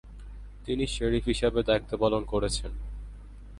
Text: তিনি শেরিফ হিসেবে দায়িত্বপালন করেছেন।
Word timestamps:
তিনি 0.65 0.83
শেরিফ 0.87 1.23
হিসেবে 1.25 1.59
দায়িত্বপালন 1.63 2.23
করেছেন। 2.25 2.71